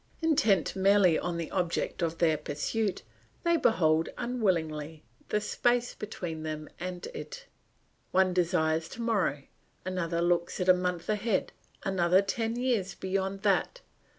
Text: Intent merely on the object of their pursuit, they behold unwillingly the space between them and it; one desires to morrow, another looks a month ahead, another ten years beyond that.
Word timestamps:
Intent 0.23 0.75
merely 0.75 1.19
on 1.19 1.37
the 1.37 1.51
object 1.51 2.01
of 2.01 2.17
their 2.17 2.35
pursuit, 2.35 3.03
they 3.43 3.55
behold 3.55 4.09
unwillingly 4.17 5.03
the 5.29 5.39
space 5.39 5.93
between 5.93 6.41
them 6.41 6.67
and 6.79 7.05
it; 7.13 7.45
one 8.09 8.33
desires 8.33 8.89
to 8.89 9.01
morrow, 9.03 9.43
another 9.85 10.19
looks 10.19 10.59
a 10.59 10.73
month 10.73 11.07
ahead, 11.07 11.51
another 11.83 12.23
ten 12.23 12.55
years 12.55 12.95
beyond 12.95 13.43
that. 13.43 13.81